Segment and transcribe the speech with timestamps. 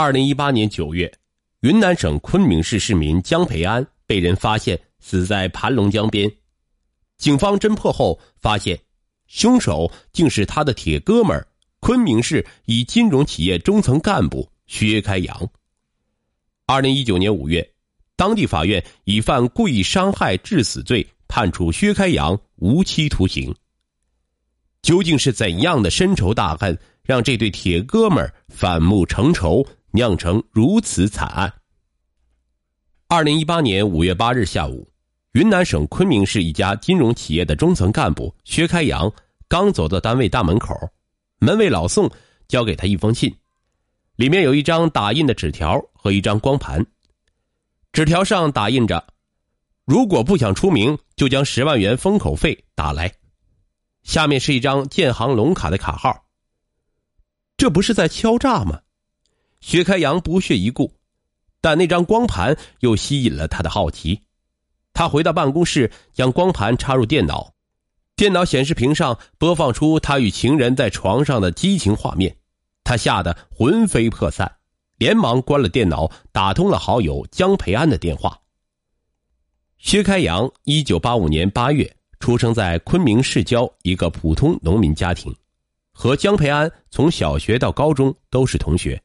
[0.00, 1.12] 二零一八年九月，
[1.62, 6.30] 云南省昆明市市民江培安被人发现死在盘龙江边。
[7.16, 8.78] 警方侦破后发现，
[9.26, 11.44] 凶手竟是他的铁哥们儿——
[11.82, 15.50] 昆明市一金融企业中层干部薛开阳。
[16.66, 17.68] 二零一九年五月，
[18.14, 23.52] 当地法院以犯故意伤害致死罪判处薛开阳无期徒刑。
[24.80, 29.66] 究竟是怎样的深仇大恨，让这对铁哥们儿反目成仇？
[29.92, 31.52] 酿成如此惨案。
[33.08, 34.90] 二零一八年五月八日下午，
[35.32, 39.10] 云南省昆明市一家金融企业的中层干部薛开阳
[39.48, 40.74] 刚走到单位大门口，
[41.38, 42.10] 门卫老宋
[42.48, 43.34] 交给他一封信，
[44.16, 46.84] 里面有一张打印的纸条和一张光盘。
[47.92, 49.06] 纸条上打印着
[49.86, 53.12] ：“如果不想出名，就将十万元封口费打来。”
[54.04, 56.26] 下面是一张建行龙卡的卡号。
[57.56, 58.80] 这不是在敲诈吗？
[59.60, 60.94] 薛开阳不屑一顾，
[61.60, 64.22] 但那张光盘又吸引了他的好奇。
[64.92, 67.52] 他回到办公室，将光盘插入电脑，
[68.16, 72.36] 电脑显示屏上播放出他与情人在床上的激情画面。
[72.82, 74.56] 他吓得魂飞魄散，
[74.96, 78.40] 连忙关了电脑，打通了好友江培安的电话。
[79.76, 85.32] 薛开阳，一九八五年八月出生在昆明市郊一个普通农民家庭，
[85.92, 89.00] 和江培安从小学到高中都是同学。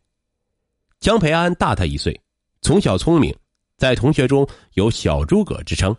[1.03, 2.17] 江培安大他一岁，
[2.61, 3.35] 从小聪明，
[3.75, 5.93] 在同学中有“小诸葛”之称。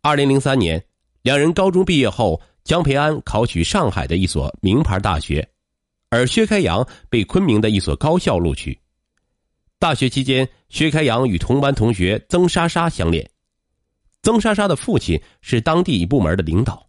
[0.00, 0.82] 二零零三年，
[1.20, 5.46] 两人高中毕业后，江培安考取上海的一所名牌大学，
[6.08, 8.80] 而薛开阳被昆明的一所高校录取。
[9.78, 13.28] 大学期间，薛开阳与同班同学曾莎莎相恋，
[14.22, 16.88] 曾莎莎的父亲是当地一部门的领导。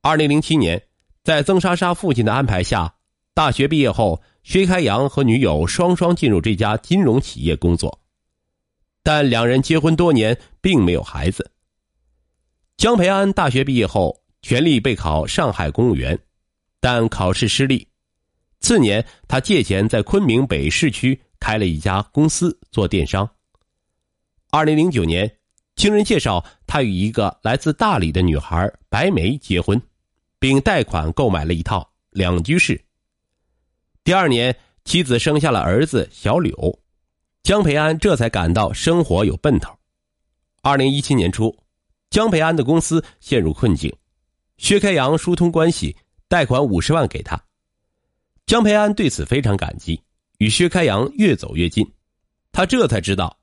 [0.00, 0.80] 二零零七年，
[1.24, 2.94] 在曾莎莎父亲的安排下，
[3.34, 4.22] 大学毕业后。
[4.42, 8.00] 薛开阳和女友双双进入这家金融企业工作，
[9.02, 11.52] 但两人结婚多年，并没有孩子。
[12.76, 16.18] 江培安大学毕业后，全力备考上海公务员，
[16.80, 17.86] 但考试失利。
[18.60, 23.28] 次年，他借钱在昆明北市区开了一家公司做电商。
[24.50, 25.38] 二零零九年，
[25.76, 29.80] 经人介绍，他与一个来自大理的女孩白梅结婚，
[30.38, 32.84] 并贷款购买了一套两居室。
[34.04, 36.80] 第二年，妻子生下了儿子小柳，
[37.44, 39.72] 江培安这才感到生活有奔头。
[40.60, 41.56] 二零一七年初，
[42.10, 43.94] 江培安的公司陷入困境，
[44.56, 45.96] 薛开阳疏通关系，
[46.26, 47.40] 贷款五十万给他。
[48.44, 50.02] 江培安对此非常感激，
[50.38, 51.88] 与薛开阳越走越近。
[52.50, 53.38] 他这才知道，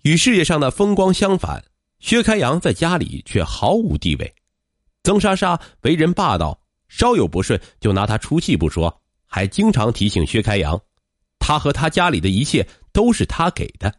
[0.00, 1.62] 与事业上的风光相反，
[1.98, 4.34] 薛开阳在家里却毫无地位。
[5.02, 9.02] 曾莎莎为人霸道，稍有不顺就拿他出气不说。
[9.32, 10.78] 还经常提醒薛开阳，
[11.38, 13.94] 他和他家里的一切都是他给的，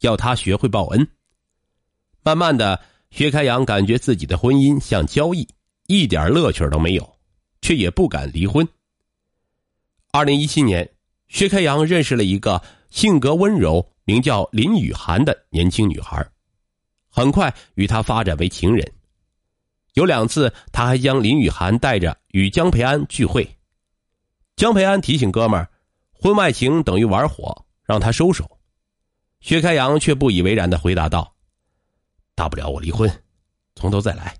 [0.00, 1.08] 要他学会报恩。
[2.22, 2.78] 慢慢的，
[3.10, 5.48] 薛开阳感觉自己的婚姻像交易，
[5.86, 7.16] 一点乐趣都没有，
[7.62, 8.68] 却也不敢离婚。
[10.12, 10.86] 二零一七年，
[11.28, 16.24] 薛开阳认识了一个性格温柔、名叫林雨涵的年轻女孩，
[17.08, 18.86] 很快与她发展为情人。
[19.94, 23.48] 有两次，他还将林雨涵带着与江培安聚会。
[24.56, 25.68] 江培安提醒哥们儿，
[26.12, 28.58] 婚外情等于玩火，让他收手。
[29.40, 31.34] 薛开阳却不以为然的回答道
[32.34, 33.10] ：“大不了我离婚，
[33.74, 34.36] 从头再来。”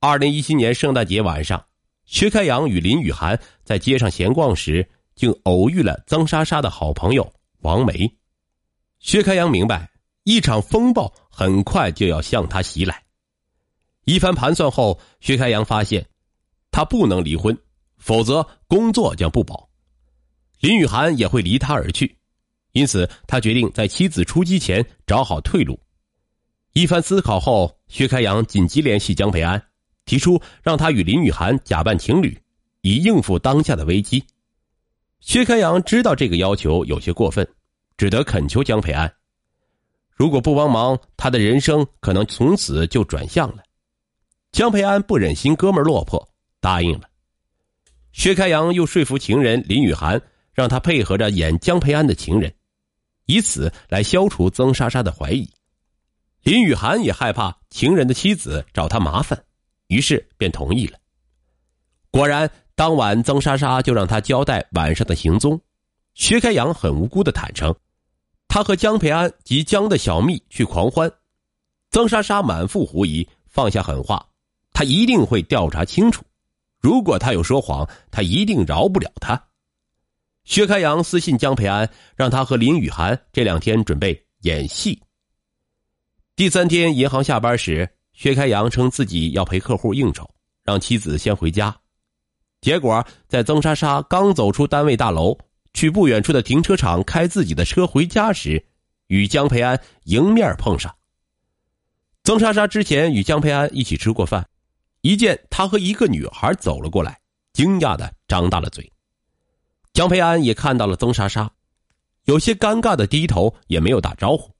[0.00, 1.64] 二零一七年圣诞节晚上，
[2.04, 8.18] 薛开阳与林雨涵在街上闲逛时，竟偶遇了曾莎莎的好朋友王梅。
[8.98, 9.90] 薛开阳明白，
[10.24, 13.02] 一场风暴很快就要向他袭来。
[14.04, 16.06] 一番盘算后，薛开阳发现，
[16.70, 17.56] 他不能离婚。
[18.02, 19.70] 否则，工作将不保，
[20.58, 22.18] 林雨涵也会离他而去，
[22.72, 25.78] 因此他决定在妻子出击前找好退路。
[26.72, 29.62] 一番思考后，薛开阳紧急联系江培安，
[30.04, 32.36] 提出让他与林雨涵假扮情侣，
[32.80, 34.24] 以应付当下的危机。
[35.20, 37.48] 薛开阳知道这个要求有些过分，
[37.96, 39.14] 只得恳求江培安：
[40.10, 43.62] 如果不帮忙，他的人生可能从此就转向了。
[44.50, 46.28] 江培安不忍心哥们落魄，
[46.60, 47.11] 答应了。
[48.12, 50.20] 薛开阳又说服情人林雨涵，
[50.52, 52.52] 让他配合着演江培安的情人，
[53.26, 55.48] 以此来消除曾莎莎的怀疑。
[56.42, 59.44] 林雨涵也害怕情人的妻子找他麻烦，
[59.86, 60.98] 于是便同意了。
[62.10, 65.60] 果然，当晚曾莎莎就让他交代晚上的行踪。
[66.14, 67.74] 薛开阳很无辜的坦诚，
[68.48, 71.10] 他和江培安及江的小蜜去狂欢。
[71.90, 74.26] 曾莎莎满腹狐疑，放下狠话
[74.74, 76.22] ：“他一定会调查清楚。”
[76.82, 79.40] 如果他有说谎，他一定饶不了他。
[80.44, 85.00] 薛开阳私信江培安，让他和林雨涵这两天准备演戏。
[86.34, 90.28] 第三天银行下班时，薛开阳称自己要陪客户应酬，
[90.64, 91.74] 让妻子先回家。
[92.60, 95.38] 结果在曾莎莎刚走出单位大楼，
[95.74, 98.64] 去不远处的停车场开自己的车回家时，
[99.06, 100.92] 与江培安迎面碰上。
[102.24, 104.44] 曾莎莎之前与江培安一起吃过饭，
[105.02, 107.20] 一见他和一个女孩走了过来，
[107.52, 108.90] 惊讶的张大了嘴。
[109.92, 111.50] 江培安也看到了曾莎莎，
[112.24, 114.50] 有些尴尬的低头，也没有打招呼。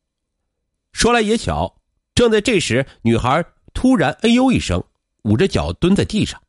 [0.92, 1.74] 说来也巧，
[2.14, 4.82] 正在这时，女孩突然“哎呦”一声，
[5.22, 6.42] 捂着脚蹲在地上。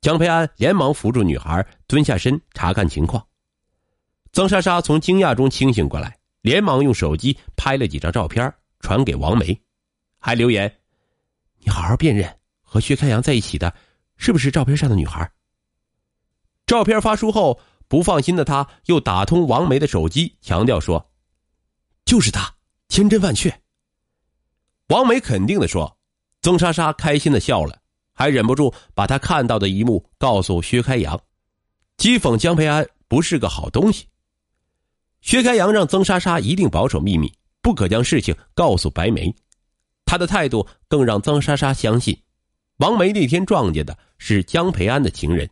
[0.00, 3.26] 江培安连忙扶住女孩，蹲下身查看情况。
[4.32, 9.60] 曾莎莎从惊讶中清醒过来，连忙用手机拍了几张照片，传给王梅，
[10.18, 10.72] 还留言
[11.58, 12.38] ：“你好好辨认，
[12.74, 13.72] 和薛开阳在一起的，
[14.16, 15.30] 是不是照片上的女孩？”
[16.66, 21.12] 照片发出后，不放心的他又打通王梅的手机，强调说
[22.04, 22.52] ：“就是他，
[22.88, 23.62] 千真万确。”
[24.90, 25.96] 王梅肯定的说，
[26.42, 27.80] 曾莎莎开心的笑了，
[28.12, 31.16] 还忍不住把她看到的一幕告诉薛开阳，
[31.96, 34.08] 讥讽江培安不是个好东西。
[35.20, 37.32] 薛开阳让曾莎莎一定保守秘密，
[37.62, 39.32] 不可将事情告诉白梅。
[40.06, 42.16] 他的态度更让曾莎莎相信，
[42.78, 45.48] 王梅那天撞见的是江培安的情人。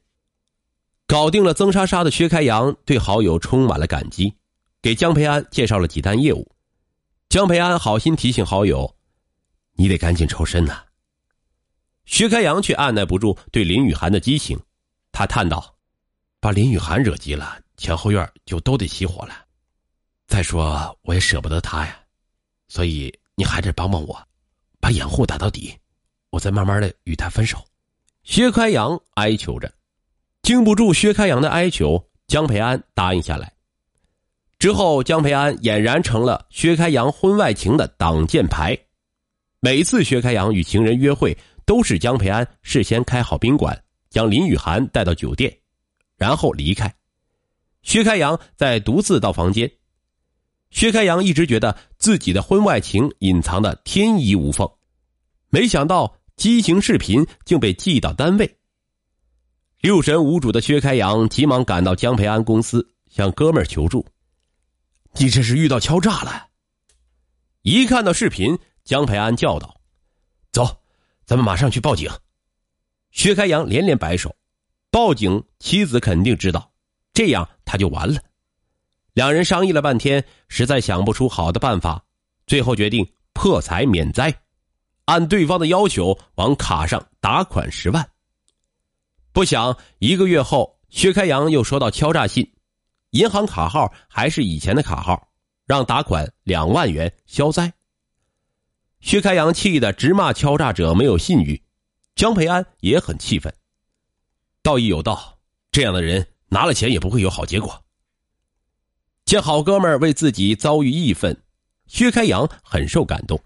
[1.07, 4.35] 搞定了曾莎莎的薛开阳对好友充满了感激，
[4.81, 6.51] 给江培安介绍了几单业务。
[7.29, 8.97] 江培安好心提醒好友。
[9.75, 10.83] 你得赶紧抽身呐！
[12.05, 14.59] 薛开阳却按耐不住对林雨涵的激情，
[15.13, 15.77] 他叹道
[16.41, 19.47] ：“把林雨涵惹急了，前后院就都得起火了。
[20.27, 22.01] 再说我也舍不得她呀，
[22.69, 24.29] 所以你还得帮帮我，
[24.81, 25.75] 把掩护打到底，
[26.32, 27.56] 我再慢慢的与他分手。”
[28.25, 29.73] 薛开阳哀求着，
[30.43, 33.52] 经不住薛开阳的哀求，江培安答应下来。
[34.58, 38.79] 之后，江培安俨然成了薛开阳婚外情的挡箭牌。
[39.58, 41.37] 每次薛开阳与情人约会，
[41.67, 43.76] 都是江培安事先开好宾馆，
[44.08, 45.52] 将林雨涵带到酒店，
[46.17, 46.93] 然后离开。
[47.82, 49.69] 薛开阳再独自到房间。
[50.70, 54.70] 薛开阳一直觉得自己的婚外情隐藏的天衣无缝，
[55.49, 58.58] 没想到激情视频竟被寄到单位。
[59.81, 64.06] 六神无主的薛开阳急忙赶到江培安公司，向哥们儿求助
[65.19, 66.49] ：“你这是遇到敲诈了！”
[67.62, 68.58] 一看到视频。
[68.84, 69.81] 江培安叫道
[70.50, 70.82] ：“走，
[71.25, 72.11] 咱们马上去报警。”
[73.12, 74.35] 薛开阳连连摆手
[74.90, 76.73] ：“报警，妻子肯定知道，
[77.14, 78.20] 这样他就完了。”
[79.14, 82.05] 两人商议了半天，实在想不出好的办法，
[82.49, 84.42] 最后决定破财免灾，
[85.06, 88.10] 按对方的要求往卡上打款十万。
[89.32, 92.52] 不想一个月后，薛开阳又收到敲诈信，
[93.10, 95.28] 银行卡号还是以前的卡号，
[95.66, 97.72] 让打款两万元消灾。
[99.00, 101.62] 薛开阳气得直骂敲诈者没有信誉，
[102.14, 103.52] 江培安也很气愤。
[104.62, 105.38] 道义有道，
[105.72, 107.84] 这样的人拿了钱也不会有好结果。
[109.25, 111.43] 见好哥们为自己遭遇义愤，
[111.87, 113.43] 薛开阳很受感动，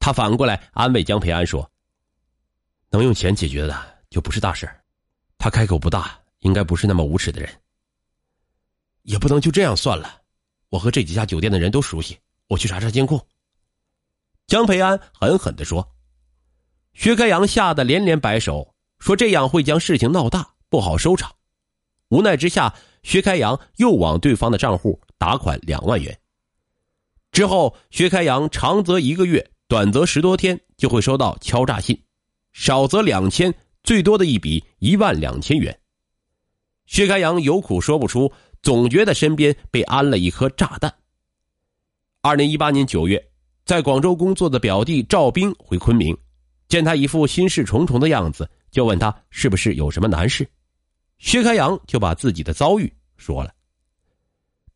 [0.00, 1.70] 他反过来安慰江培安说
[2.90, 4.68] ：“能用钱解决的就不是大事
[5.38, 7.48] 他开口不大，应该不是那么无耻的人。
[9.02, 10.22] 也不能就这样算了，
[10.70, 13.24] 我和这几家酒店的人都熟悉，我去查查监控。”
[14.48, 15.94] 江培安狠狠地说
[16.94, 21.36] ：“薛开阳吓得连连摆手，说这样会将事情闹大，不好收场。”
[22.08, 26.18] 无奈之下，薛开阳又往对方的账户打款两万元。
[27.30, 32.02] 之后，薛开阳长则一个月，短则十多天就会收到敲诈信，
[32.52, 35.78] 少则两千，最多的一笔一万两千元。
[36.86, 40.92] 薛开阳有苦说不出，总觉得身边被安了一颗炸弹。
[42.20, 43.24] 二零一八年九月。
[43.64, 46.16] 在广州工作的表弟赵兵回昆明，
[46.66, 50.48] 见他一副心事重重的样子，就问他是不是有什么难事。
[51.18, 53.54] 薛开阳就把自己的遭遇说了。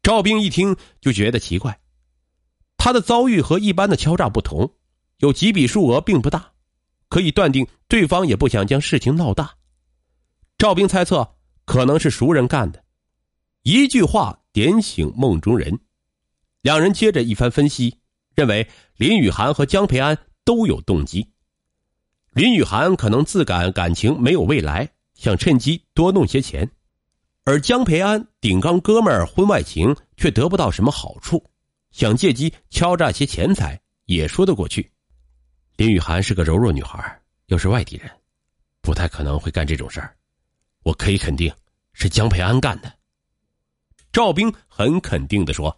[0.01, 1.77] 赵兵一听就觉得奇怪，
[2.77, 4.73] 他的遭遇和一般的敲诈不同，
[5.19, 6.53] 有几笔数额并不大，
[7.09, 9.55] 可以断定对方也不想将事情闹大。
[10.59, 12.85] 赵兵猜测可能是熟人干的，
[13.63, 15.79] 一句话点醒梦中人，
[16.63, 18.01] 两人接着一番分析。
[18.37, 21.31] 认为林雨涵和江培安都有动机。
[22.33, 26.67] 林雨涵可能自感感情没有未来，想趁机多弄些钱；
[27.45, 31.49] 而江培安顶缸哥们儿婚外情却得不到什么好处，
[31.93, 34.91] 想借机敲诈些钱财也说得过去。
[35.77, 38.09] 林雨涵是个柔弱女孩，又是外地人，
[38.81, 40.17] 不太可能会干这种事儿。
[40.85, 41.53] 我可以肯定，
[41.93, 42.93] 是江培安干的。
[44.13, 45.77] 赵兵很肯定的说：“